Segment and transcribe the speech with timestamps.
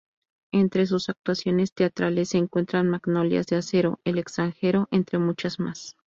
[0.51, 5.95] Entre sus actuaciones teatrales se encuentran "Magnolias de acero", "El extranjero", entre muchas más.